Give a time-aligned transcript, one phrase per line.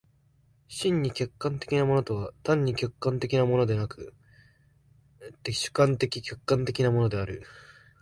[0.67, 4.15] 真に客観的なものとは単に客観的なものでなく、
[5.19, 7.43] 却って主観的・客観的なものである。